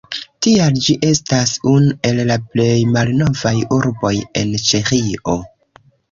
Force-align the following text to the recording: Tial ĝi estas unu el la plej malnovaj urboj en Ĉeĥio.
Tial 0.45 0.77
ĝi 0.85 0.93
estas 1.07 1.51
unu 1.71 1.91
el 2.11 2.21
la 2.29 2.37
plej 2.53 2.77
malnovaj 2.93 3.53
urboj 3.75 4.11
en 4.41 4.55
Ĉeĥio. 4.71 5.37